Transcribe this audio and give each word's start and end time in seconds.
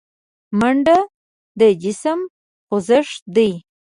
منډه 0.59 0.97
د 1.59 1.61
جسم 1.81 2.19
خوځښت 2.67 3.21
دی 3.35 3.51